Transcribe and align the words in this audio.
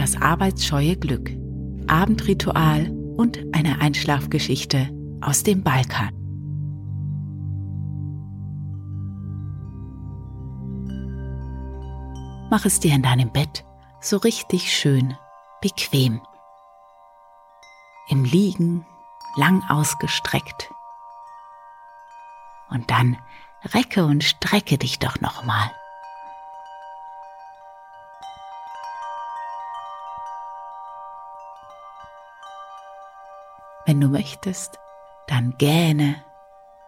Das 0.00 0.16
arbeitsscheue 0.16 0.96
Glück, 0.96 1.30
Abendritual 1.86 2.90
und 3.18 3.38
eine 3.52 3.82
Einschlafgeschichte 3.82 4.88
aus 5.20 5.42
dem 5.42 5.62
Balkan. 5.62 6.08
Mach 12.50 12.64
es 12.64 12.80
dir 12.80 12.94
in 12.94 13.02
deinem 13.02 13.30
Bett 13.30 13.66
so 14.00 14.16
richtig 14.16 14.72
schön 14.72 15.14
bequem. 15.60 16.22
Im 18.08 18.24
Liegen 18.24 18.86
lang 19.36 19.62
ausgestreckt. 19.68 20.70
Und 22.70 22.90
dann 22.90 23.18
recke 23.74 24.06
und 24.06 24.24
strecke 24.24 24.78
dich 24.78 24.98
doch 24.98 25.20
nochmal. 25.20 25.70
Wenn 33.90 34.00
du 34.00 34.06
möchtest, 34.06 34.78
dann 35.26 35.58
gähne 35.58 36.24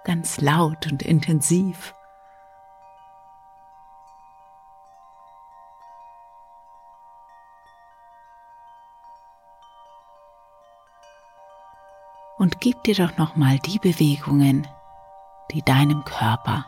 ganz 0.05 0.41
laut 0.41 0.86
und 0.86 1.03
intensiv. 1.03 1.97
Und 12.39 12.61
gib 12.61 12.84
dir 12.84 12.94
doch 12.94 13.19
noch 13.19 13.34
mal 13.34 13.59
die 13.59 13.81
Bewegungen, 13.81 14.69
die 15.50 15.62
deinem 15.62 16.05
Körper 16.05 16.64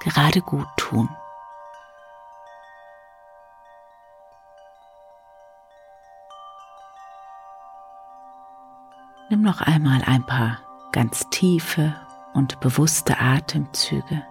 gerade 0.00 0.42
gut 0.42 0.68
tun. 0.76 1.08
Nimm 9.32 9.40
noch 9.40 9.62
einmal 9.62 10.02
ein 10.04 10.26
paar 10.26 10.58
ganz 10.92 11.26
tiefe 11.30 11.96
und 12.34 12.60
bewusste 12.60 13.18
Atemzüge. 13.18 14.26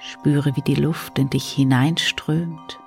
Spüre, 0.00 0.56
wie 0.56 0.62
die 0.62 0.74
Luft 0.74 1.20
in 1.20 1.30
dich 1.30 1.52
hineinströmt 1.52 2.80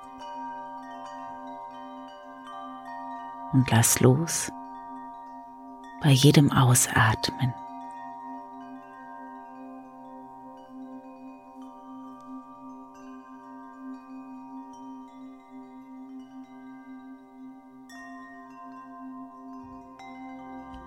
und 3.54 3.70
lass 3.70 3.98
los 4.00 4.52
bei 6.02 6.10
jedem 6.10 6.52
Ausatmen. 6.52 7.54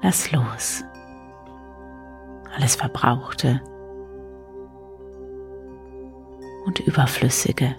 Lass 0.07 0.31
los. 0.31 0.85
Alles 2.55 2.77
Verbrauchte 2.77 3.61
und 6.65 6.79
Überflüssige. 6.79 7.75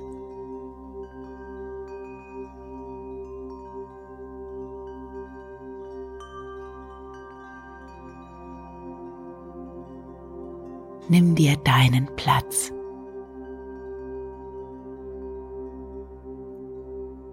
Nimm 11.09 11.35
dir 11.35 11.57
deinen 11.65 12.15
Platz. 12.17 12.71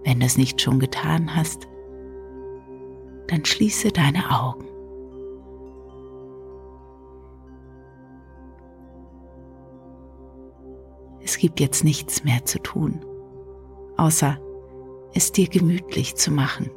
Wenn 0.05 0.22
du 0.22 0.25
es 0.25 0.38
nicht 0.38 0.61
schon 0.61 0.79
getan 0.79 1.35
hast, 1.35 1.67
dann 3.28 3.44
schließe 3.44 3.89
deine 3.89 4.31
Augen. 4.31 4.75
Gibt 11.45 11.59
jetzt 11.59 11.83
nichts 11.83 12.23
mehr 12.23 12.44
zu 12.44 12.57
tun, 12.57 13.06
außer 13.97 14.39
es 15.13 15.31
dir 15.31 15.47
gemütlich 15.47 16.16
zu 16.16 16.31
machen 16.31 16.72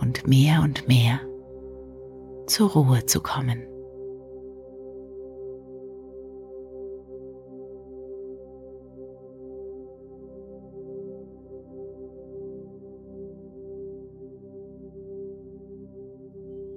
und 0.00 0.28
mehr 0.28 0.62
und 0.62 0.86
mehr 0.86 1.18
zur 2.46 2.70
Ruhe 2.70 3.04
zu 3.06 3.20
kommen. 3.20 3.66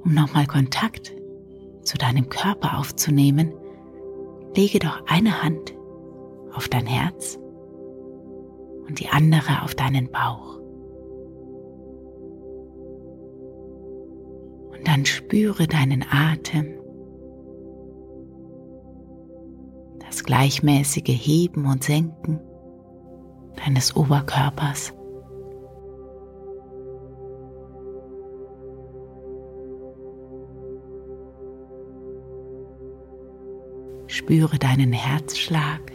Um 0.03 0.15
nochmal 0.15 0.47
Kontakt 0.47 1.13
zu 1.83 1.99
deinem 1.99 2.27
Körper 2.29 2.79
aufzunehmen, 2.79 3.53
lege 4.55 4.79
doch 4.79 5.05
eine 5.07 5.43
Hand 5.43 5.75
auf 6.53 6.67
dein 6.69 6.85
Herz 6.85 7.37
und 8.87 8.99
die 8.99 9.09
andere 9.09 9.63
auf 9.63 9.75
deinen 9.75 10.09
Bauch. 10.11 10.59
Und 14.71 14.87
dann 14.87 15.05
spüre 15.05 15.67
deinen 15.67 16.05
Atem, 16.09 16.79
das 19.99 20.23
gleichmäßige 20.23 21.07
Heben 21.07 21.65
und 21.65 21.83
Senken 21.83 22.39
deines 23.55 23.95
Oberkörpers. 23.95 24.93
Spüre 34.07 34.57
deinen 34.59 34.93
Herzschlag. 34.93 35.91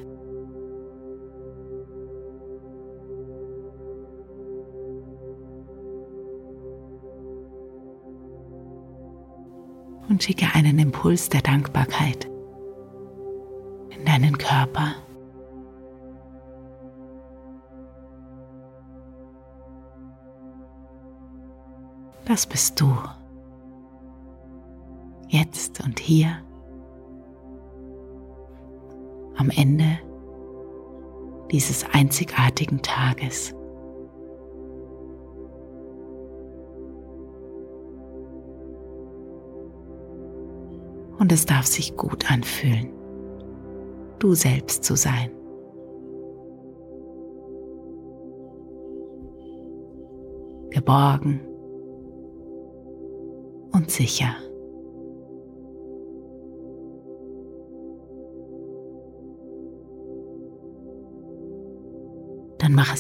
Und 10.09 10.25
schicke 10.25 10.47
einen 10.55 10.79
Impuls 10.81 11.29
der 11.29 11.41
Dankbarkeit 11.41 12.29
in 13.91 14.05
deinen 14.05 14.37
Körper. 14.37 14.95
Das 22.25 22.47
bist 22.47 22.81
du. 22.81 22.97
Jetzt 25.29 25.81
und 25.81 26.01
hier 26.01 26.43
am 29.41 29.49
Ende 29.49 29.99
dieses 31.51 31.87
einzigartigen 31.93 32.83
Tages. 32.83 33.55
Und 41.19 41.33
es 41.33 41.47
darf 41.47 41.67
sich 41.67 41.97
gut 41.97 42.31
anfühlen, 42.31 42.91
du 44.19 44.35
selbst 44.35 44.85
zu 44.85 44.95
sein. 44.95 45.31
Geborgen 50.71 51.41
und 53.73 53.91
sicher. 53.91 54.35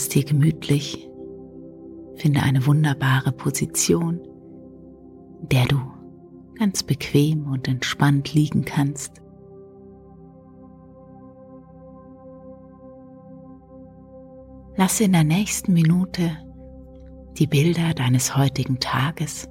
Dann 0.01 0.07
mach 0.07 0.07
es 0.07 0.09
dir 0.09 0.25
gemütlich, 0.25 1.11
finde 2.17 2.43
eine 2.43 2.67
wunderbare 2.67 3.33
Position, 3.33 4.19
in 5.43 5.49
der 5.51 5.67
du 5.67 5.79
ganz 6.59 6.83
bequem 6.83 7.47
und 7.47 7.69
entspannt 7.69 8.33
liegen 8.33 8.65
kannst. 8.65 9.21
Lasse 14.77 15.05
in 15.05 15.13
der 15.13 15.25
nächsten 15.25 15.75
Minute 15.75 16.31
die 17.39 17.47
Bilder 17.47 17.93
deines 17.93 18.35
heutigen 18.35 18.81
Tages 18.81 19.49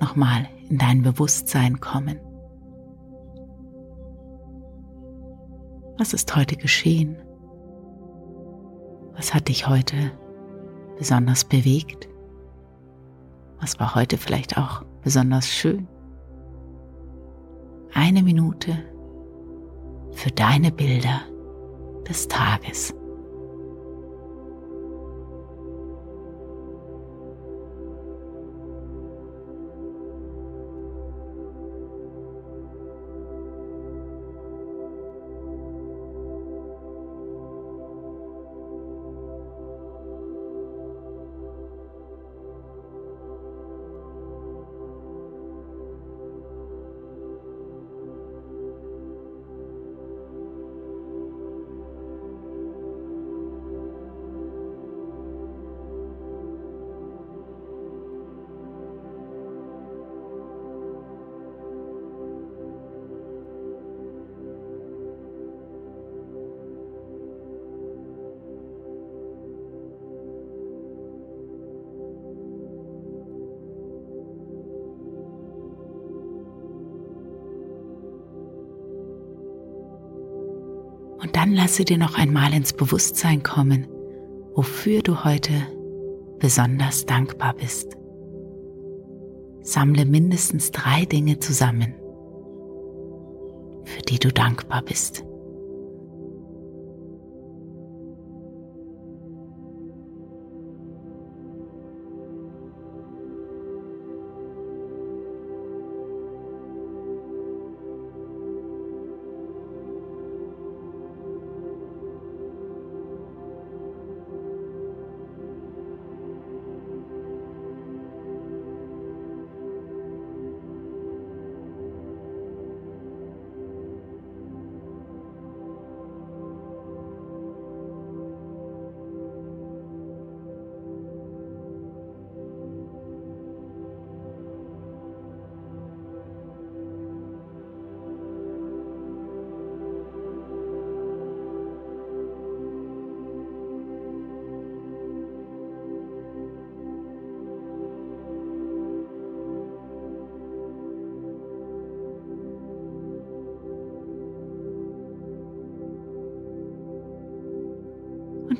nochmal 0.00 0.46
in 0.68 0.78
dein 0.78 1.02
Bewusstsein 1.02 1.80
kommen. 1.80 2.20
Was 5.98 6.14
ist 6.14 6.36
heute 6.36 6.54
geschehen? 6.54 7.16
Was 9.18 9.34
hat 9.34 9.48
dich 9.48 9.66
heute 9.66 10.12
besonders 10.96 11.44
bewegt? 11.44 12.08
Was 13.60 13.80
war 13.80 13.96
heute 13.96 14.16
vielleicht 14.16 14.56
auch 14.56 14.84
besonders 15.02 15.48
schön? 15.48 15.88
Eine 17.92 18.22
Minute 18.22 18.78
für 20.12 20.30
deine 20.30 20.70
Bilder 20.70 21.22
des 22.08 22.28
Tages. 22.28 22.94
Und 81.18 81.36
dann 81.36 81.52
lasse 81.52 81.84
dir 81.84 81.98
noch 81.98 82.16
einmal 82.16 82.54
ins 82.54 82.72
Bewusstsein 82.72 83.42
kommen, 83.42 83.86
wofür 84.54 85.02
du 85.02 85.24
heute 85.24 85.52
besonders 86.38 87.06
dankbar 87.06 87.54
bist. 87.54 87.96
Sammle 89.62 90.06
mindestens 90.06 90.70
drei 90.70 91.04
Dinge 91.04 91.40
zusammen, 91.40 91.94
für 93.84 94.02
die 94.02 94.18
du 94.18 94.32
dankbar 94.32 94.82
bist. 94.82 95.24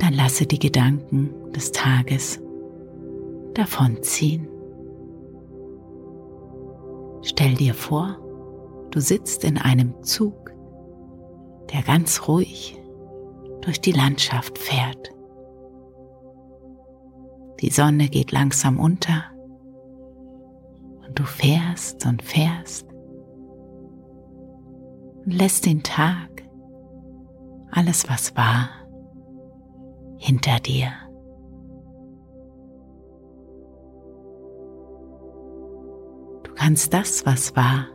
Dann 0.08 0.16
lasse 0.16 0.46
die 0.46 0.58
Gedanken 0.58 1.52
des 1.52 1.70
Tages 1.70 2.40
davonziehen. 3.52 4.48
Stell 7.20 7.54
dir 7.56 7.74
vor, 7.74 8.16
du 8.90 9.00
sitzt 9.00 9.44
in 9.44 9.58
einem 9.58 10.02
Zug, 10.02 10.54
der 11.74 11.82
ganz 11.82 12.26
ruhig 12.26 12.80
durch 13.60 13.82
die 13.82 13.92
Landschaft 13.92 14.56
fährt. 14.56 15.10
Die 17.60 17.68
Sonne 17.68 18.08
geht 18.08 18.32
langsam 18.32 18.80
unter 18.80 19.24
und 21.06 21.18
du 21.18 21.24
fährst 21.24 22.06
und 22.06 22.22
fährst 22.22 22.86
und 25.26 25.34
lässt 25.34 25.66
den 25.66 25.82
Tag, 25.82 26.44
alles 27.70 28.08
was 28.08 28.34
war, 28.34 28.77
hinter 30.18 30.58
dir. 30.60 30.92
Du 36.42 36.52
kannst 36.54 36.92
das, 36.92 37.24
was 37.24 37.56
war, 37.56 37.86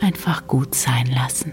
einfach 0.00 0.46
gut 0.46 0.74
sein 0.74 1.06
lassen. 1.06 1.52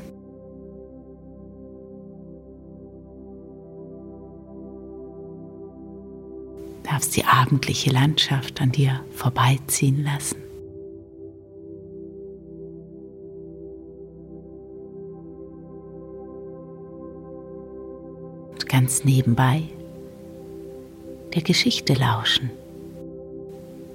Darfst 6.84 7.16
die 7.16 7.26
abendliche 7.26 7.92
Landschaft 7.92 8.62
an 8.62 8.72
dir 8.72 9.04
vorbeiziehen 9.12 10.04
lassen. 10.04 10.45
Ganz 18.86 19.04
nebenbei 19.04 19.64
der 21.34 21.42
Geschichte 21.42 21.96
lauschen, 21.96 22.52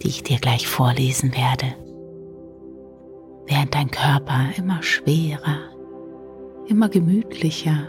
die 0.03 0.09
ich 0.09 0.25
dir 0.25 0.41
gleich 0.41 0.67
vorlesen 0.67 1.33
werde, 1.33 1.77
während 3.47 3.73
dein 3.73 3.93
Körper 3.93 4.49
immer 4.57 4.83
schwerer, 4.83 5.61
immer 6.67 6.89
gemütlicher 6.89 7.87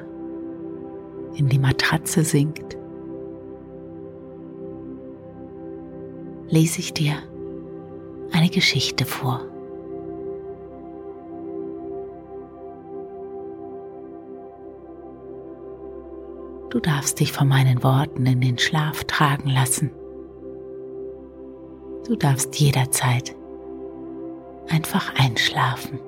in 1.34 1.50
die 1.50 1.58
Matratze 1.58 2.24
sinkt, 2.24 2.78
lese 6.50 6.82
ich 6.82 6.94
dir 6.94 7.16
eine 8.32 8.50
Geschichte 8.50 9.06
vor. 9.06 9.51
Du 16.72 16.80
darfst 16.80 17.20
dich 17.20 17.34
von 17.34 17.50
meinen 17.50 17.84
Worten 17.84 18.26
in 18.26 18.40
den 18.40 18.58
Schlaf 18.58 19.04
tragen 19.04 19.50
lassen. 19.50 19.92
Du 22.08 22.16
darfst 22.16 22.56
jederzeit 22.56 23.36
einfach 24.70 25.14
einschlafen. 25.16 26.00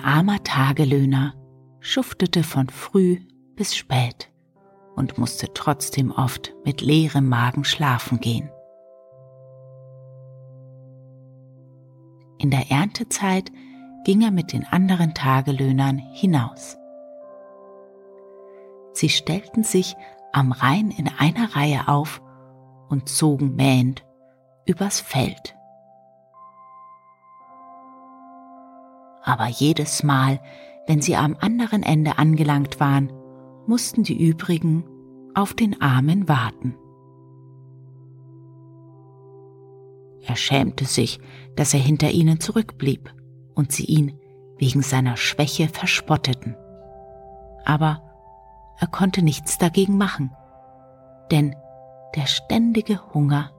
Ein 0.00 0.06
armer 0.06 0.42
Tagelöhner 0.44 1.34
schuftete 1.80 2.42
von 2.42 2.70
früh 2.70 3.18
bis 3.54 3.76
spät 3.76 4.30
und 4.96 5.18
musste 5.18 5.52
trotzdem 5.52 6.10
oft 6.10 6.54
mit 6.64 6.80
leerem 6.80 7.28
Magen 7.28 7.64
schlafen 7.64 8.18
gehen. 8.18 8.50
In 12.38 12.50
der 12.50 12.70
Erntezeit 12.70 13.52
ging 14.04 14.22
er 14.22 14.30
mit 14.30 14.54
den 14.54 14.64
anderen 14.64 15.12
Tagelöhnern 15.12 15.98
hinaus. 15.98 16.78
Sie 18.94 19.10
stellten 19.10 19.64
sich 19.64 19.96
am 20.32 20.52
Rhein 20.52 20.92
in 20.92 21.08
einer 21.08 21.54
Reihe 21.54 21.88
auf 21.88 22.22
und 22.88 23.10
zogen 23.10 23.54
mähend 23.54 24.02
übers 24.64 24.98
Feld. 24.98 25.56
Aber 29.22 29.46
jedes 29.46 30.02
Mal, 30.02 30.40
wenn 30.86 31.02
sie 31.02 31.16
am 31.16 31.36
anderen 31.38 31.82
Ende 31.82 32.18
angelangt 32.18 32.80
waren, 32.80 33.12
mussten 33.66 34.02
die 34.02 34.28
übrigen 34.28 34.84
auf 35.34 35.54
den 35.54 35.80
Armen 35.80 36.28
warten. 36.28 36.76
Er 40.22 40.36
schämte 40.36 40.84
sich, 40.84 41.18
dass 41.56 41.74
er 41.74 41.80
hinter 41.80 42.10
ihnen 42.10 42.40
zurückblieb 42.40 43.12
und 43.54 43.72
sie 43.72 43.84
ihn 43.84 44.18
wegen 44.58 44.82
seiner 44.82 45.16
Schwäche 45.16 45.68
verspotteten. 45.68 46.56
Aber 47.64 48.02
er 48.78 48.86
konnte 48.86 49.22
nichts 49.22 49.58
dagegen 49.58 49.96
machen, 49.96 50.30
denn 51.30 51.54
der 52.16 52.26
ständige 52.26 53.12
Hunger 53.14 53.52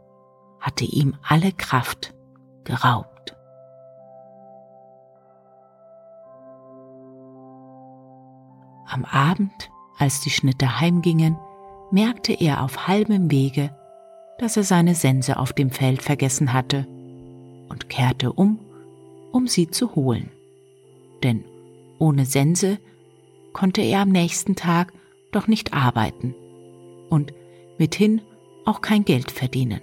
hatte 0.59 0.85
ihm 0.85 1.15
alle 1.27 1.51
Kraft 1.51 2.13
geraubt. 2.63 3.10
Am 8.91 9.05
Abend, 9.05 9.71
als 9.97 10.19
die 10.19 10.29
Schnitte 10.29 10.81
heimgingen, 10.81 11.37
merkte 11.91 12.33
er 12.33 12.61
auf 12.61 12.87
halbem 12.87 13.31
Wege, 13.31 13.73
dass 14.37 14.57
er 14.57 14.63
seine 14.63 14.95
Sense 14.95 15.37
auf 15.37 15.53
dem 15.53 15.69
Feld 15.69 16.01
vergessen 16.01 16.51
hatte 16.51 16.85
und 17.69 17.87
kehrte 17.87 18.33
um, 18.33 18.59
um 19.31 19.47
sie 19.47 19.69
zu 19.69 19.95
holen. 19.95 20.29
Denn 21.23 21.45
ohne 21.99 22.25
Sense 22.25 22.79
konnte 23.53 23.81
er 23.81 24.01
am 24.01 24.09
nächsten 24.09 24.57
Tag 24.57 24.91
doch 25.31 25.47
nicht 25.47 25.73
arbeiten 25.73 26.35
und 27.09 27.33
mithin 27.77 28.21
auch 28.65 28.81
kein 28.81 29.05
Geld 29.05 29.31
verdienen. 29.31 29.79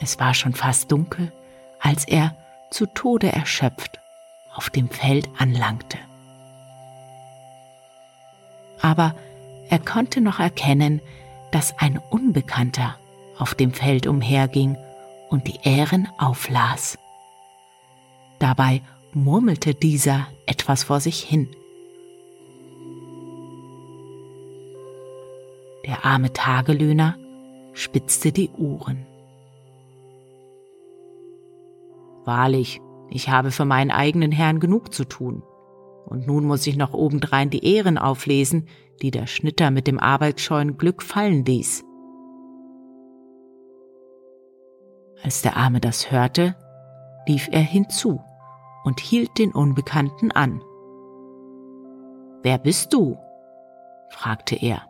Es 0.00 0.18
war 0.18 0.34
schon 0.34 0.54
fast 0.54 0.90
dunkel, 0.90 1.32
als 1.78 2.04
er 2.04 2.36
zu 2.70 2.86
Tode 2.86 3.32
erschöpft 3.32 4.00
auf 4.54 4.70
dem 4.70 4.88
Feld 4.88 5.28
anlangte. 5.38 5.98
Aber 8.80 9.14
er 9.68 9.78
konnte 9.78 10.20
noch 10.20 10.38
erkennen, 10.38 11.00
dass 11.52 11.78
ein 11.78 11.98
Unbekannter 12.10 12.96
auf 13.38 13.54
dem 13.54 13.72
Feld 13.72 14.06
umherging 14.06 14.76
und 15.28 15.46
die 15.46 15.58
Ähren 15.62 16.08
auflas. 16.18 16.98
Dabei 18.38 18.82
murmelte 19.12 19.74
dieser 19.74 20.26
etwas 20.46 20.84
vor 20.84 21.00
sich 21.00 21.22
hin. 21.22 21.48
Der 25.86 26.04
arme 26.04 26.32
Tagelöhner 26.32 27.16
spitzte 27.72 28.32
die 28.32 28.50
Ohren. 28.50 29.05
Wahrlich, 32.26 32.82
ich 33.08 33.28
habe 33.28 33.52
für 33.52 33.64
meinen 33.64 33.92
eigenen 33.92 34.32
Herrn 34.32 34.58
genug 34.60 34.92
zu 34.92 35.04
tun. 35.04 35.42
Und 36.06 36.26
nun 36.26 36.44
muss 36.44 36.66
ich 36.66 36.76
noch 36.76 36.92
obendrein 36.92 37.50
die 37.50 37.64
Ehren 37.64 37.98
auflesen, 37.98 38.68
die 39.00 39.10
der 39.10 39.26
Schnitter 39.26 39.70
mit 39.70 39.86
dem 39.86 39.98
arbeitsscheuen 39.98 40.76
Glück 40.76 41.02
fallen 41.02 41.44
ließ. 41.44 41.84
Als 45.22 45.42
der 45.42 45.56
Arme 45.56 45.80
das 45.80 46.10
hörte, 46.10 46.56
lief 47.26 47.48
er 47.50 47.60
hinzu 47.60 48.20
und 48.84 49.00
hielt 49.00 49.38
den 49.38 49.52
Unbekannten 49.52 50.32
an. 50.32 50.60
Wer 52.42 52.58
bist 52.58 52.92
du? 52.92 53.16
fragte 54.10 54.56
er. 54.56 54.82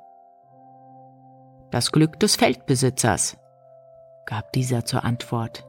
Das 1.70 1.92
Glück 1.92 2.18
des 2.20 2.36
Feldbesitzers, 2.36 3.38
gab 4.26 4.52
dieser 4.52 4.84
zur 4.84 5.04
Antwort. 5.04 5.66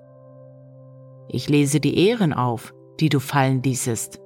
Ich 1.29 1.49
lese 1.49 1.79
die 1.79 1.97
Ehren 1.97 2.33
auf, 2.33 2.73
die 2.99 3.09
du 3.09 3.19
fallen 3.19 3.61
ließest. 3.61 4.19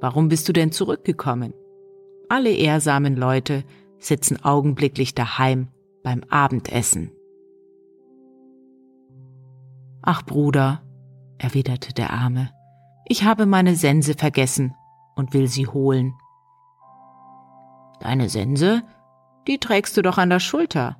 Warum 0.00 0.28
bist 0.28 0.48
du 0.48 0.52
denn 0.52 0.72
zurückgekommen? 0.72 1.54
Alle 2.28 2.50
ehrsamen 2.50 3.16
Leute 3.16 3.64
sitzen 3.98 4.42
augenblicklich 4.44 5.14
daheim 5.14 5.68
beim 6.02 6.22
Abendessen. 6.28 7.10
Ach 10.02 10.22
Bruder, 10.22 10.82
erwiderte 11.38 11.92
der 11.92 12.12
Arme, 12.12 12.50
ich 13.06 13.24
habe 13.24 13.46
meine 13.46 13.76
Sense 13.76 14.14
vergessen 14.14 14.74
und 15.14 15.32
will 15.32 15.48
sie 15.48 15.66
holen. 15.66 16.14
Deine 18.00 18.28
Sense? 18.28 18.82
Die 19.46 19.58
trägst 19.58 19.96
du 19.96 20.02
doch 20.02 20.18
an 20.18 20.30
der 20.30 20.40
Schulter. 20.40 20.96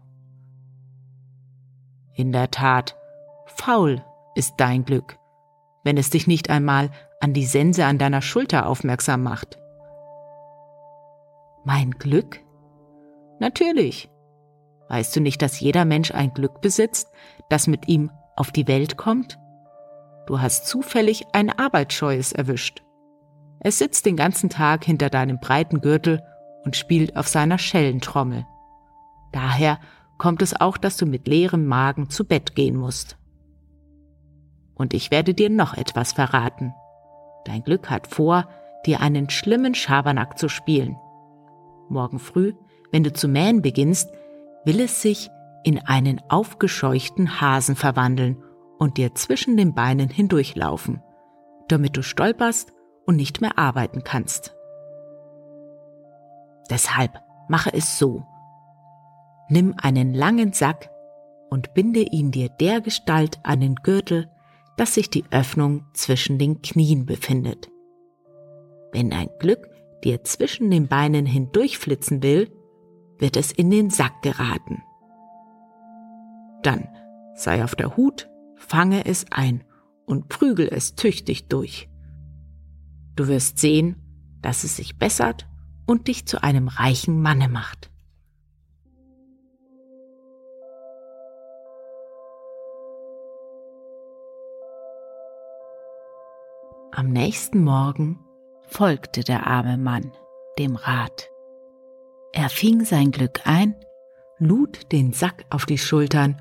In 2.15 2.33
der 2.33 2.51
Tat, 2.51 2.97
faul 3.47 4.05
ist 4.35 4.55
dein 4.57 4.85
Glück, 4.85 5.19
wenn 5.87 5.97
es 5.97 6.11
dich 6.11 6.27
nicht 6.27 6.51
einmal 6.51 6.91
an 7.21 7.33
die 7.33 7.47
Sense 7.47 7.85
an 7.85 7.97
deiner 7.97 8.21
Schulter 8.21 8.67
aufmerksam 8.67 9.23
macht. 9.23 9.57
Mein 11.65 11.93
Glück? 11.93 12.41
Natürlich. 13.39 14.11
Weißt 14.89 15.15
du 15.15 15.21
nicht, 15.21 15.41
dass 15.41 15.61
jeder 15.61 15.85
Mensch 15.85 16.11
ein 16.11 16.35
Glück 16.35 16.61
besitzt, 16.61 17.13
das 17.51 17.69
mit 17.69 17.87
ihm 17.87 18.11
auf 18.35 18.51
die 18.51 18.67
Welt 18.67 18.97
kommt? 18.97 19.39
Du 20.27 20.41
hast 20.41 20.67
zufällig 20.67 21.25
ein 21.33 21.57
Arbeitsscheues 21.57 22.33
erwischt. 22.33 22.83
Es 23.61 23.79
sitzt 23.79 24.07
den 24.07 24.17
ganzen 24.17 24.51
Tag 24.51 24.85
hinter 24.85 25.09
deinem 25.09 25.39
breiten 25.39 25.81
Gürtel 25.81 26.21
und 26.65 26.75
spielt 26.75 27.17
auf 27.17 27.29
seiner 27.29 27.59
Schellentrommel. 27.59 28.45
Daher 29.33 29.79
kommt 30.19 30.43
es 30.43 30.61
auch, 30.61 30.79
dass 30.79 30.97
du 30.97 31.07
mit 31.07 31.29
leerem 31.29 31.65
Magen 31.65 32.11
zu 32.11 32.25
Bett 32.25 32.57
gehen 32.57 32.77
musst. 32.77 33.19
Und 34.77 34.95
ich 34.95 35.11
werde 35.11 35.35
dir 35.35 35.51
noch 35.51 35.75
etwas 35.75 36.13
verraten. 36.13 36.75
Dein 37.45 37.63
Glück 37.63 37.91
hat 37.91 38.07
vor, 38.07 38.49
dir 38.85 39.01
einen 39.01 39.31
schlimmen 39.31 39.75
Schabernack 39.75 40.39
zu 40.39 40.49
spielen. 40.49 40.97
Morgen 41.89 42.19
früh, 42.19 42.55
wenn 42.93 43.03
du 43.03 43.13
zu 43.13 43.29
mähen 43.29 43.63
beginnst, 43.63 44.13
will 44.65 44.81
es 44.81 45.03
sich 45.03 45.31
in 45.65 45.79
einen 45.85 46.21
aufgescheuchten 46.29 47.41
Hasen 47.41 47.77
verwandeln 47.77 48.43
und 48.79 48.99
dir 48.99 49.15
zwischen 49.15 49.57
den 49.57 49.75
Beinen 49.75 50.09
hindurchlaufen, 50.09 51.03
damit 51.69 51.97
du 51.97 52.03
stolperst 52.03 52.73
und 53.07 53.17
nicht 53.17 53.41
mehr 53.41 53.59
arbeiten 53.59 54.05
kannst. 54.05 54.55
Deshalb 56.71 57.21
mache 57.49 57.73
es 57.73 57.99
so. 57.99 58.25
Nimm 59.49 59.75
einen 59.81 60.15
langen 60.15 60.53
Sack 60.53 60.91
und 61.51 61.75
binde 61.75 62.01
ihn 62.01 62.33
dir 62.33 62.49
dergestalt 62.49 63.39
an 63.45 63.61
den 63.61 63.77
Gürtel, 63.77 64.31
dass 64.77 64.95
sich 64.95 65.11
die 65.11 65.25
Öffnung 65.31 65.85
zwischen 65.93 66.39
den 66.39 66.63
Knien 66.63 67.07
befindet. 67.07 67.71
Wenn 68.93 69.13
ein 69.13 69.29
Glück 69.39 69.69
dir 70.05 70.23
zwischen 70.25 70.71
den 70.71 70.89
Beinen 70.89 71.27
hindurchflitzen 71.27 72.23
will, 72.23 72.51
wird 73.19 73.37
es 73.37 73.53
in 73.53 73.71
den 73.71 73.91
Sack 73.91 74.23
geraten. 74.23 74.83
Dann 76.63 76.89
sei 77.35 77.65
auf 77.65 77.75
der 77.75 77.97
Hut 77.97 78.29
fange 78.57 79.07
es 79.07 79.27
ein 79.31 79.65
und 80.07 80.29
prügel 80.29 80.69
es 80.71 80.95
tüchtig 80.95 81.49
durch. 81.49 81.89
Du 83.15 83.29
wirst 83.29 83.59
sehen, 83.59 83.97
dass 84.43 84.65
es 84.65 84.77
sich 84.77 84.99
bessert 84.99 85.49
und 85.87 86.09
dich 86.09 86.27
zu 86.27 86.43
einem 86.43 86.69
reichen 86.69 87.21
Manne 87.21 87.49
macht. 87.49 87.91
Am 96.99 97.11
nächsten 97.11 97.63
Morgen 97.63 98.19
folgte 98.69 99.23
der 99.23 99.47
arme 99.47 99.77
Mann 99.77 100.13
dem 100.59 100.77
Rat. 100.77 101.29
Er 102.33 102.49
fing 102.49 102.87
sein 102.87 103.11
Glück 103.11 103.43
ein, 103.45 103.75
lud 104.39 104.91
den 104.93 105.13
Sack 105.13 105.45
auf 105.51 105.67
die 105.67 105.77
Schultern 105.77 106.41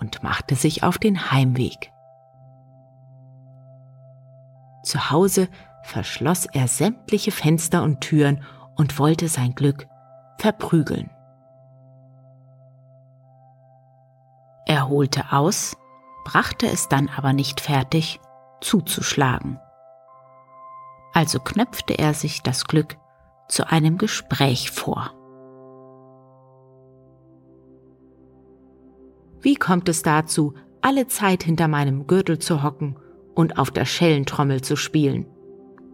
und 0.00 0.22
machte 0.22 0.54
sich 0.54 0.82
auf 0.82 0.96
den 0.96 1.30
Heimweg. 1.30 1.92
Zu 4.82 5.10
Hause 5.10 5.48
verschloss 5.82 6.46
er 6.46 6.68
sämtliche 6.68 7.30
Fenster 7.30 7.82
und 7.82 8.00
Türen 8.00 8.42
und 8.76 8.98
wollte 8.98 9.28
sein 9.28 9.54
Glück 9.54 9.86
verprügeln. 10.38 11.10
Er 14.64 14.88
holte 14.88 15.32
aus, 15.32 15.76
brachte 16.24 16.66
es 16.66 16.88
dann 16.88 17.10
aber 17.14 17.34
nicht 17.34 17.60
fertig, 17.60 18.20
zuzuschlagen. 18.62 19.60
Also 21.12 21.40
knöpfte 21.40 21.98
er 21.98 22.14
sich 22.14 22.42
das 22.42 22.64
Glück 22.64 22.96
zu 23.48 23.70
einem 23.70 23.98
Gespräch 23.98 24.70
vor. 24.70 25.12
Wie 29.40 29.56
kommt 29.56 29.88
es 29.88 30.02
dazu, 30.02 30.54
alle 30.80 31.08
Zeit 31.08 31.42
hinter 31.42 31.68
meinem 31.68 32.06
Gürtel 32.06 32.38
zu 32.38 32.62
hocken 32.62 32.96
und 33.34 33.58
auf 33.58 33.70
der 33.70 33.84
Schellentrommel 33.84 34.62
zu 34.62 34.76
spielen? 34.76 35.26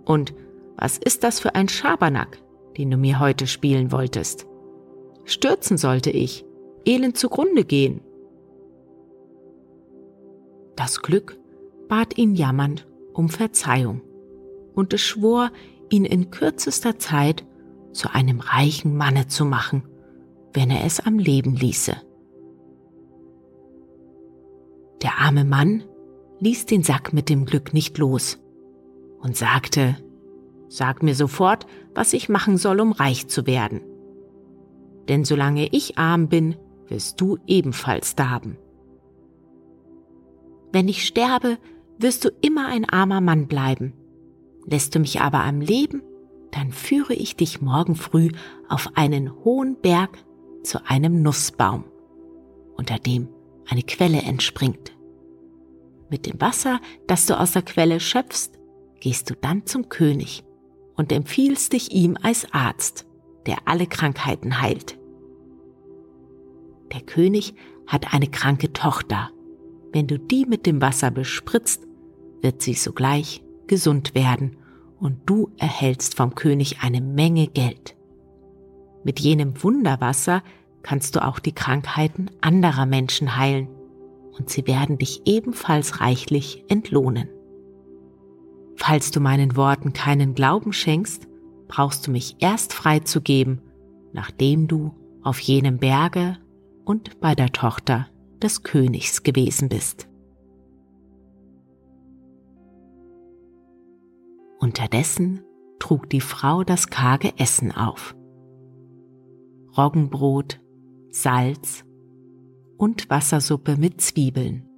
Und 0.04 0.34
was 0.76 0.98
ist 0.98 1.24
das 1.24 1.40
für 1.40 1.54
ein 1.54 1.68
Schabernack, 1.68 2.38
den 2.76 2.90
du 2.90 2.96
mir 2.96 3.18
heute 3.18 3.46
spielen 3.46 3.90
wolltest? 3.90 4.46
Stürzen 5.24 5.76
sollte 5.78 6.10
ich, 6.10 6.44
elend 6.84 7.18
zugrunde 7.18 7.64
gehen. 7.64 8.00
Das 10.76 11.02
Glück 11.02 11.38
bat 11.88 12.16
ihn 12.16 12.34
jammernd 12.34 12.86
um 13.12 13.28
Verzeihung 13.28 14.02
und 14.78 14.92
es 14.92 15.00
schwor, 15.00 15.50
ihn 15.90 16.04
in 16.04 16.30
kürzester 16.30 17.00
Zeit 17.00 17.44
zu 17.92 18.14
einem 18.14 18.38
reichen 18.38 18.96
Manne 18.96 19.26
zu 19.26 19.44
machen, 19.44 19.82
wenn 20.52 20.70
er 20.70 20.84
es 20.84 21.00
am 21.00 21.18
Leben 21.18 21.56
ließe. 21.56 21.96
Der 25.02 25.18
arme 25.18 25.44
Mann 25.44 25.82
ließ 26.38 26.66
den 26.66 26.84
Sack 26.84 27.12
mit 27.12 27.28
dem 27.28 27.44
Glück 27.44 27.74
nicht 27.74 27.98
los 27.98 28.38
und 29.20 29.36
sagte, 29.36 29.96
Sag 30.68 31.02
mir 31.02 31.14
sofort, 31.14 31.66
was 31.94 32.12
ich 32.12 32.28
machen 32.28 32.56
soll, 32.56 32.78
um 32.78 32.92
reich 32.92 33.26
zu 33.26 33.46
werden. 33.46 33.80
Denn 35.08 35.24
solange 35.24 35.66
ich 35.72 35.98
arm 35.98 36.28
bin, 36.28 36.54
wirst 36.86 37.20
du 37.20 37.38
ebenfalls 37.48 38.14
darben. 38.14 38.58
Wenn 40.70 40.86
ich 40.86 41.04
sterbe, 41.04 41.56
wirst 41.98 42.24
du 42.24 42.28
immer 42.42 42.68
ein 42.68 42.84
armer 42.84 43.22
Mann 43.22 43.48
bleiben. 43.48 43.94
Lässt 44.70 44.94
du 44.94 44.98
mich 44.98 45.20
aber 45.20 45.44
am 45.44 45.62
Leben, 45.62 46.02
dann 46.50 46.72
führe 46.72 47.14
ich 47.14 47.36
dich 47.36 47.62
morgen 47.62 47.94
früh 47.94 48.30
auf 48.68 48.90
einen 48.96 49.32
hohen 49.44 49.80
Berg 49.80 50.18
zu 50.62 50.84
einem 50.86 51.22
Nussbaum, 51.22 51.84
unter 52.76 52.98
dem 52.98 53.28
eine 53.66 53.82
Quelle 53.82 54.20
entspringt. 54.20 54.92
Mit 56.10 56.26
dem 56.26 56.38
Wasser, 56.40 56.80
das 57.06 57.24
du 57.24 57.38
aus 57.38 57.52
der 57.52 57.62
Quelle 57.62 57.98
schöpfst, 57.98 58.58
gehst 59.00 59.30
du 59.30 59.34
dann 59.34 59.64
zum 59.64 59.88
König 59.88 60.44
und 60.96 61.12
empfiehlst 61.12 61.72
dich 61.72 61.92
ihm 61.92 62.18
als 62.20 62.52
Arzt, 62.52 63.06
der 63.46 63.56
alle 63.64 63.86
Krankheiten 63.86 64.60
heilt. 64.60 64.98
Der 66.92 67.00
König 67.00 67.54
hat 67.86 68.12
eine 68.12 68.26
kranke 68.26 68.72
Tochter. 68.74 69.30
Wenn 69.92 70.06
du 70.06 70.18
die 70.18 70.44
mit 70.44 70.66
dem 70.66 70.82
Wasser 70.82 71.10
bespritzt, 71.10 71.86
wird 72.42 72.60
sie 72.60 72.74
sogleich 72.74 73.42
gesund 73.66 74.14
werden 74.14 74.57
und 75.00 75.18
du 75.26 75.50
erhältst 75.56 76.16
vom 76.16 76.34
König 76.34 76.80
eine 76.82 77.00
Menge 77.00 77.46
Geld. 77.46 77.96
Mit 79.04 79.20
jenem 79.20 79.62
Wunderwasser 79.62 80.42
kannst 80.82 81.16
du 81.16 81.24
auch 81.24 81.38
die 81.38 81.52
Krankheiten 81.52 82.30
anderer 82.40 82.86
Menschen 82.86 83.36
heilen 83.36 83.68
und 84.38 84.50
sie 84.50 84.66
werden 84.66 84.98
dich 84.98 85.22
ebenfalls 85.24 86.00
reichlich 86.00 86.64
entlohnen. 86.68 87.28
Falls 88.76 89.10
du 89.10 89.20
meinen 89.20 89.56
Worten 89.56 89.92
keinen 89.92 90.34
Glauben 90.34 90.72
schenkst, 90.72 91.26
brauchst 91.66 92.06
du 92.06 92.10
mich 92.10 92.36
erst 92.38 92.72
freizugeben, 92.72 93.60
nachdem 94.12 94.68
du 94.68 94.94
auf 95.22 95.40
jenem 95.40 95.78
Berge 95.78 96.38
und 96.84 97.20
bei 97.20 97.34
der 97.34 97.50
Tochter 97.50 98.08
des 98.42 98.62
Königs 98.62 99.22
gewesen 99.22 99.68
bist. 99.68 100.07
Unterdessen 104.58 105.44
trug 105.78 106.10
die 106.10 106.20
Frau 106.20 106.64
das 106.64 106.88
karge 106.88 107.32
Essen 107.38 107.70
auf. 107.72 108.16
Roggenbrot, 109.76 110.60
Salz 111.10 111.84
und 112.76 113.08
Wassersuppe 113.08 113.76
mit 113.76 114.00
Zwiebeln. 114.00 114.68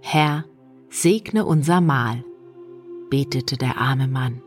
Herr, 0.00 0.44
segne 0.88 1.44
unser 1.44 1.80
Mahl, 1.80 2.24
betete 3.10 3.56
der 3.56 3.78
arme 3.78 4.06
Mann. 4.06 4.40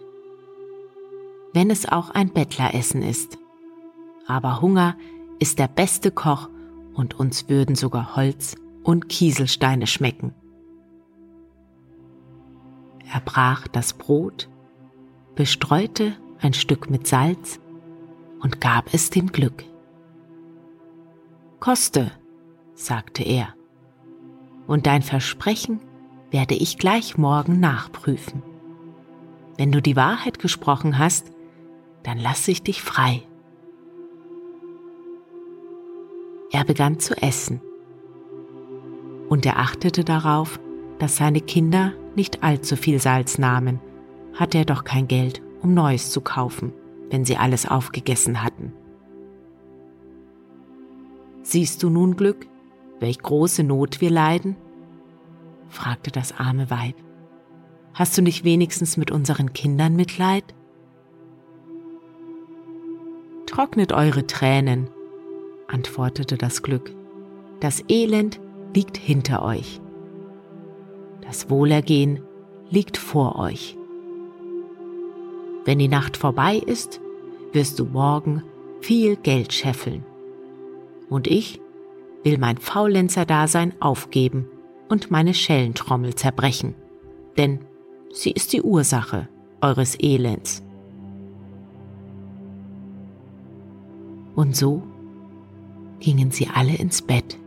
Wenn 1.53 1.69
es 1.69 1.87
auch 1.87 2.11
ein 2.11 2.31
Bettleressen 2.31 3.01
ist. 3.01 3.37
Aber 4.25 4.61
Hunger 4.61 4.95
ist 5.39 5.59
der 5.59 5.67
beste 5.67 6.11
Koch 6.11 6.49
und 6.93 7.19
uns 7.19 7.49
würden 7.49 7.75
sogar 7.75 8.15
Holz 8.15 8.55
und 8.83 9.09
Kieselsteine 9.09 9.87
schmecken. 9.87 10.33
Er 13.13 13.19
brach 13.19 13.67
das 13.67 13.93
Brot, 13.93 14.47
bestreute 15.35 16.13
ein 16.39 16.53
Stück 16.53 16.89
mit 16.89 17.07
Salz 17.07 17.59
und 18.39 18.61
gab 18.61 18.93
es 18.93 19.09
dem 19.09 19.33
Glück. 19.33 19.65
Koste, 21.59 22.11
sagte 22.73 23.23
er, 23.23 23.53
und 24.65 24.87
dein 24.87 25.01
Versprechen 25.01 25.81
werde 26.31 26.55
ich 26.55 26.77
gleich 26.77 27.17
morgen 27.17 27.59
nachprüfen. 27.59 28.43
Wenn 29.57 29.73
du 29.73 29.81
die 29.81 29.97
Wahrheit 29.97 30.39
gesprochen 30.39 30.97
hast, 30.97 31.33
dann 32.03 32.17
lasse 32.17 32.51
ich 32.51 32.63
dich 32.63 32.81
frei. 32.81 33.23
Er 36.51 36.63
begann 36.63 36.99
zu 36.99 37.13
essen 37.21 37.61
und 39.27 39.45
er 39.45 39.59
achtete 39.59 40.05
darauf, 40.05 40.61
dass 40.97 41.17
seine 41.17 41.41
Kinder 41.41 41.93
nicht 42.15 42.43
allzu 42.43 42.75
viel 42.75 42.99
Salz 42.99 43.37
nahmen, 43.37 43.79
hatte 44.33 44.57
er 44.57 44.65
doch 44.65 44.83
kein 44.83 45.07
Geld, 45.07 45.41
um 45.61 45.73
Neues 45.73 46.11
zu 46.11 46.21
kaufen, 46.21 46.73
wenn 47.09 47.25
sie 47.25 47.37
alles 47.37 47.65
aufgegessen 47.65 48.43
hatten. 48.43 48.73
Siehst 51.43 51.83
du 51.83 51.89
nun 51.89 52.15
Glück, 52.15 52.47
welch 52.99 53.19
große 53.19 53.63
Not 53.63 54.01
wir 54.01 54.11
leiden? 54.11 54.55
fragte 55.69 56.11
das 56.11 56.37
arme 56.37 56.69
Weib. 56.69 56.95
Hast 57.93 58.17
du 58.17 58.21
nicht 58.21 58.43
wenigstens 58.43 58.95
mit 58.97 59.11
unseren 59.11 59.53
Kindern 59.53 59.95
Mitleid? 59.95 60.43
Trocknet 63.47 63.91
eure 63.91 64.25
Tränen, 64.27 64.89
antwortete 65.67 66.37
das 66.37 66.63
Glück. 66.63 66.93
Das 67.59 67.83
Elend 67.89 68.39
liegt 68.73 68.97
hinter 68.97 69.43
euch. 69.43 69.80
Das 71.31 71.49
Wohlergehen 71.49 72.19
liegt 72.69 72.97
vor 72.97 73.39
euch. 73.39 73.77
Wenn 75.63 75.79
die 75.79 75.87
Nacht 75.87 76.17
vorbei 76.17 76.57
ist, 76.57 76.99
wirst 77.53 77.79
du 77.79 77.85
morgen 77.85 78.43
viel 78.81 79.15
Geld 79.15 79.53
scheffeln. 79.53 80.03
Und 81.09 81.27
ich 81.27 81.61
will 82.25 82.37
mein 82.37 82.57
Faulenzer-Dasein 82.57 83.75
aufgeben 83.79 84.45
und 84.89 85.09
meine 85.09 85.33
Schellentrommel 85.33 86.15
zerbrechen, 86.15 86.75
denn 87.37 87.59
sie 88.11 88.31
ist 88.31 88.51
die 88.51 88.61
Ursache 88.61 89.29
eures 89.61 89.97
Elends. 90.01 90.61
Und 94.35 94.53
so 94.53 94.83
gingen 96.01 96.29
sie 96.29 96.49
alle 96.53 96.75
ins 96.75 97.01
Bett 97.01 97.37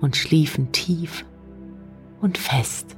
und 0.00 0.16
schliefen 0.16 0.72
tief 0.72 1.24
und 2.20 2.38
fest. 2.38 2.96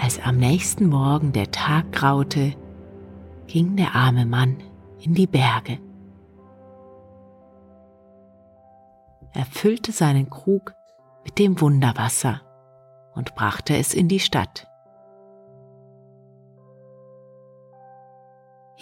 Als 0.00 0.20
am 0.20 0.36
nächsten 0.36 0.88
Morgen 0.88 1.32
der 1.32 1.50
Tag 1.52 1.92
graute, 1.92 2.54
ging 3.46 3.76
der 3.76 3.94
arme 3.94 4.26
Mann 4.26 4.56
in 4.98 5.14
die 5.14 5.26
Berge. 5.26 5.78
Er 9.32 9.46
füllte 9.46 9.92
seinen 9.92 10.28
Krug 10.28 10.74
mit 11.24 11.38
dem 11.38 11.60
Wunderwasser 11.60 12.42
und 13.14 13.34
brachte 13.34 13.76
es 13.76 13.94
in 13.94 14.08
die 14.08 14.20
Stadt. 14.20 14.71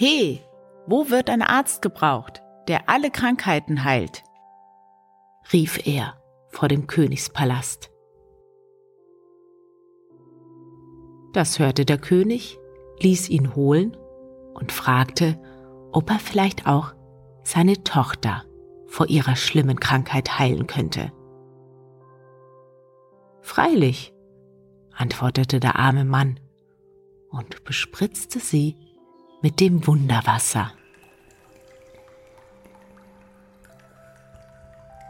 He, 0.01 0.41
wo 0.87 1.11
wird 1.11 1.29
ein 1.29 1.43
Arzt 1.43 1.83
gebraucht, 1.83 2.43
der 2.69 2.89
alle 2.89 3.11
Krankheiten 3.11 3.85
heilt? 3.85 4.25
rief 5.53 5.87
er 5.87 6.15
vor 6.49 6.69
dem 6.69 6.87
Königspalast. 6.87 7.91
Das 11.35 11.59
hörte 11.59 11.85
der 11.85 11.99
König, 11.99 12.59
ließ 13.01 13.29
ihn 13.29 13.55
holen 13.55 13.95
und 14.55 14.73
fragte, 14.73 15.39
ob 15.93 16.09
er 16.09 16.19
vielleicht 16.19 16.67
auch 16.67 16.95
seine 17.43 17.85
Tochter 17.85 18.45
vor 18.87 19.11
ihrer 19.11 19.37
schlimmen 19.37 19.81
Krankheit 19.81 20.39
heilen 20.39 20.67
könnte. 20.67 21.13
Freilich, 23.43 24.15
antwortete 24.95 25.61
der 25.61 25.77
arme 25.77 26.07
Mann 26.07 26.41
und 27.29 27.65
bespritzte 27.65 28.39
sie 28.39 28.90
mit 29.43 29.61
dem 29.61 29.87
Wunderwasser. 29.87 30.73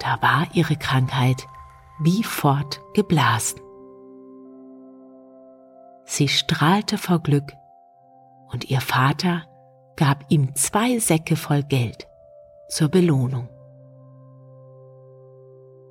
Da 0.00 0.20
war 0.22 0.46
ihre 0.54 0.76
Krankheit 0.76 1.46
wie 2.00 2.22
fort 2.22 2.80
geblasen. 2.94 3.60
Sie 6.04 6.28
strahlte 6.28 6.98
vor 6.98 7.20
Glück 7.20 7.52
und 8.50 8.70
ihr 8.70 8.80
Vater 8.80 9.44
gab 9.96 10.24
ihm 10.30 10.54
zwei 10.54 10.98
Säcke 10.98 11.36
voll 11.36 11.62
Geld 11.62 12.08
zur 12.68 12.88
Belohnung. 12.88 13.48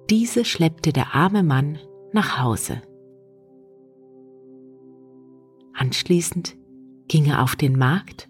Diese 0.10 0.44
schleppte 0.44 0.92
der 0.92 1.14
arme 1.14 1.44
Mann 1.44 1.78
nach 2.12 2.40
Hause. 2.40 2.82
Anschließend 5.74 6.58
ging 7.08 7.28
er 7.28 7.44
auf 7.44 7.56
den 7.56 7.78
Markt 7.78 8.29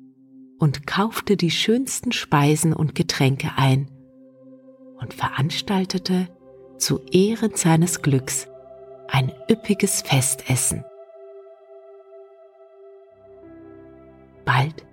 und 0.60 0.86
kaufte 0.86 1.38
die 1.38 1.52
schönsten 1.52 2.12
Speisen 2.12 2.74
und 2.74 2.94
Getränke 2.94 3.52
ein 3.56 3.90
und 5.00 5.14
veranstaltete 5.14 6.28
zu 6.78 7.00
Ehren 7.12 7.56
seines 7.56 8.02
Glücks 8.02 8.48
ein 9.08 9.32
üppiges 9.50 10.02
Festessen. 10.02 10.84
Bald 14.46 14.86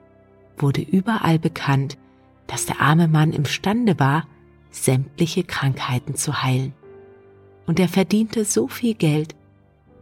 wurde 0.57 0.81
überall 0.81 1.39
bekannt, 1.39 1.99
dass 2.47 2.67
der 2.67 2.81
arme 2.81 3.09
Mann 3.09 3.33
imstande 3.33 3.99
war, 3.99 4.27
sämtliche 4.71 5.45
Krankheiten 5.45 6.15
zu 6.15 6.43
heilen. 6.43 6.73
Und 7.67 7.81
er 7.81 7.89
verdiente 7.89 8.45
so 8.45 8.69
viel 8.69 8.95
Geld, 8.95 9.35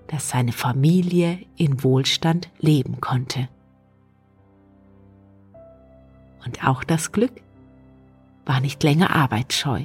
dass 0.09 0.29
seine 0.29 0.53
Familie 0.53 1.39
in 1.57 1.83
Wohlstand 1.83 2.51
leben 2.59 3.01
konnte. 3.01 3.49
Und 6.45 6.67
auch 6.67 6.85
das 6.85 7.13
Glück 7.13 7.33
war 8.45 8.61
nicht 8.61 8.83
länger 8.83 9.15
arbeitsscheu. 9.15 9.85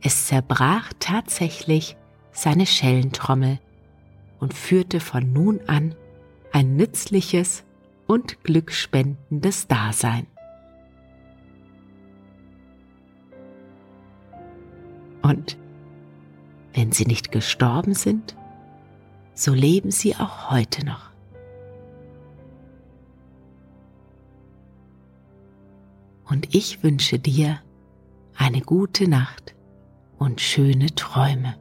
Es 0.00 0.26
zerbrach 0.26 0.92
tatsächlich 1.00 1.96
seine 2.32 2.66
Schellentrommel 2.66 3.58
und 4.38 4.54
führte 4.54 5.00
von 5.00 5.32
nun 5.32 5.60
an 5.66 5.94
ein 6.52 6.76
nützliches 6.76 7.64
und 8.06 8.42
glückspendendes 8.42 9.66
Dasein. 9.66 10.26
Und 15.22 15.58
wenn 16.72 16.92
sie 16.92 17.04
nicht 17.04 17.32
gestorben 17.32 17.94
sind, 17.94 18.36
so 19.34 19.52
leben 19.52 19.90
sie 19.90 20.16
auch 20.16 20.50
heute 20.50 20.86
noch. 20.86 21.07
Und 26.28 26.54
ich 26.54 26.82
wünsche 26.82 27.18
dir 27.18 27.60
eine 28.36 28.60
gute 28.60 29.08
Nacht 29.08 29.54
und 30.18 30.40
schöne 30.40 30.94
Träume. 30.94 31.56